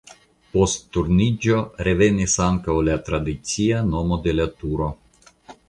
[0.53, 4.93] Post Turniĝo revenis ankaŭ la tradicia nomo de la turo.